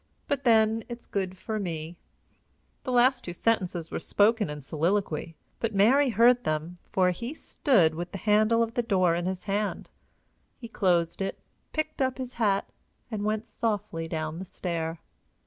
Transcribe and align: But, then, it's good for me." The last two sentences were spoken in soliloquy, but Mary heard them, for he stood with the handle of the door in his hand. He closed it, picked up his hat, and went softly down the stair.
But, 0.27 0.45
then, 0.45 0.83
it's 0.89 1.05
good 1.05 1.37
for 1.37 1.59
me." 1.59 1.95
The 2.85 2.91
last 2.91 3.23
two 3.23 3.33
sentences 3.33 3.91
were 3.91 3.99
spoken 3.99 4.49
in 4.49 4.61
soliloquy, 4.61 5.35
but 5.59 5.75
Mary 5.75 6.09
heard 6.09 6.43
them, 6.43 6.79
for 6.91 7.11
he 7.11 7.35
stood 7.35 7.93
with 7.93 8.11
the 8.11 8.17
handle 8.17 8.63
of 8.63 8.73
the 8.73 8.81
door 8.81 9.13
in 9.13 9.27
his 9.27 9.43
hand. 9.43 9.91
He 10.57 10.67
closed 10.67 11.21
it, 11.21 11.37
picked 11.71 12.01
up 12.01 12.17
his 12.17 12.33
hat, 12.41 12.67
and 13.11 13.23
went 13.23 13.45
softly 13.45 14.07
down 14.07 14.39
the 14.39 14.45
stair. 14.45 14.97